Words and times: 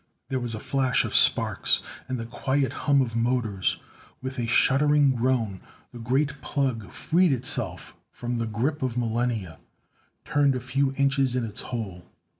There 0.29 0.39
was 0.39 0.55
a 0.55 0.59
flash 0.59 1.05
of 1.05 1.13
sparks, 1.13 1.79
and 2.07 2.17
the 2.17 2.25
quiet 2.25 2.73
hum 2.73 3.03
of 3.03 3.15
motors. 3.15 3.77
With 4.19 4.39
a 4.39 4.47
shuddering 4.47 5.11
groan 5.11 5.61
the 5.91 5.99
great 5.99 6.41
plug 6.41 6.89
freed 6.89 7.31
itself 7.31 7.95
from 8.11 8.39
the 8.39 8.47
grip 8.47 8.81
of 8.81 8.97
millennia; 8.97 9.59
turned 10.25 10.55
a 10.55 10.59
few 10.59 10.91
inches 10.97 11.35
in 11.35 11.45
its 11.45 11.61
hole. 11.61 12.03